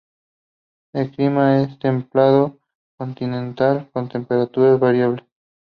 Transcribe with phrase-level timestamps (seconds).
[0.93, 2.57] El clima es templado
[2.97, 5.27] continental con temperaturas variables.